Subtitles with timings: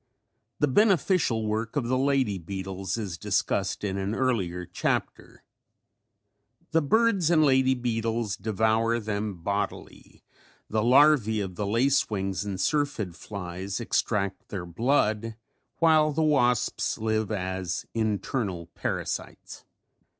[0.57, 5.43] The beneficial work of the lady beetles is discussed in an earlier chapter.
[6.71, 10.23] The birds and lady beetles devour them bodily,
[10.67, 15.35] the larvæ of the lace wings and syrphid flies extract their blood
[15.77, 19.65] while the wasps live as internal parasites.